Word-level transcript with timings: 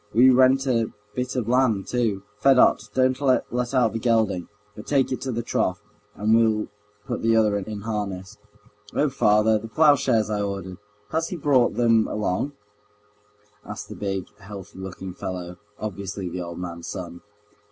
We 0.15 0.31
rent 0.31 0.65
a 0.65 0.91
bit 1.13 1.35
of 1.35 1.47
land 1.47 1.85
too. 1.87 2.23
Fedot, 2.39 2.89
don't 2.95 3.21
let 3.21 3.45
out 3.75 3.93
the 3.93 3.99
gelding, 3.99 4.47
but 4.75 4.87
take 4.87 5.11
it 5.11 5.21
to 5.21 5.31
the 5.31 5.43
trough, 5.43 5.79
and 6.15 6.33
we'll 6.35 6.69
put 7.05 7.21
the 7.21 7.35
other 7.35 7.55
in 7.59 7.81
harness." 7.81 8.39
"Oh, 8.95 9.09
father, 9.09 9.59
the 9.59 9.67
ploughshares 9.67 10.31
I 10.31 10.41
ordered, 10.41 10.79
has 11.11 11.27
he 11.29 11.35
brought 11.35 11.75
them 11.75 12.07
along?" 12.07 12.53
asked 13.63 13.89
the 13.89 13.95
big, 13.95 14.25
healthy 14.39 14.79
looking 14.79 15.13
fellow, 15.13 15.57
obviously 15.79 16.27
the 16.29 16.41
old 16.41 16.57
man's 16.57 16.87
son. 16.87 17.21